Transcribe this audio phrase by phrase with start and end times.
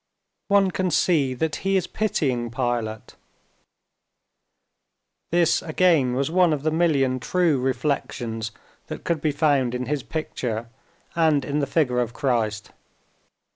[0.47, 3.13] "One can see that He is pitying Pilate."
[5.29, 8.49] This again was one of the million true reflections
[8.87, 10.69] that could be found in his picture
[11.15, 12.71] and in the figure of Christ.